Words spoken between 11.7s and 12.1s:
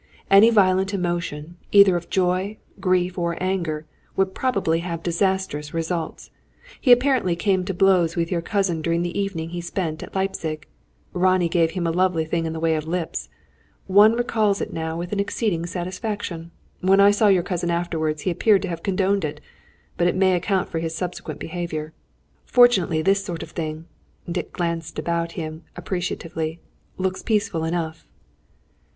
him a